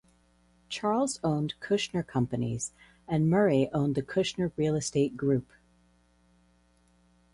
[0.67, 2.73] Charles owns Kushner Companies
[3.07, 5.51] and Murray owns the Kushner Real Estate Group.